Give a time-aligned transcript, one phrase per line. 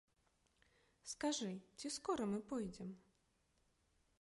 [1.11, 1.49] Скажы,
[1.81, 2.89] ці скора мы пойдзем?